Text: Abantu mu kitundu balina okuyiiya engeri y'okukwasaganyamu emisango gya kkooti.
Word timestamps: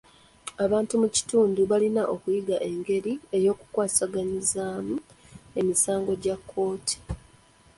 Abantu 0.65 0.93
mu 1.01 1.07
kitundu 1.15 1.59
balina 1.71 2.01
okuyiiya 2.13 2.57
engeri 2.69 3.11
y'okukwasaganyamu 3.43 4.95
emisango 5.59 6.11
gya 6.23 6.35
kkooti. 6.39 6.97